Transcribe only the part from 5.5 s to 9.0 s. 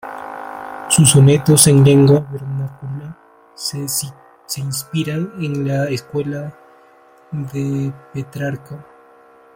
la escuela de Petrarca.